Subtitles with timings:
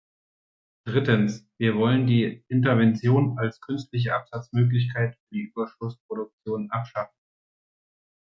[0.87, 7.15] Drittens: Wir wollen die Intervention als künstliche Absatzmöglichkeit für die Überschussproduktion abschaffen.